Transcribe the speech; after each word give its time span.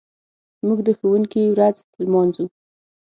موږ 0.65 0.79
د 0.87 0.89
ښوونکي 0.99 1.43
ورځ 1.53 1.77
لمانځو. 2.03 2.45